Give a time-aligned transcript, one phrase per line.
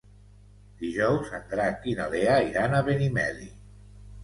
[0.79, 3.49] Dijous en Drac i na Lea iran a Benimeli.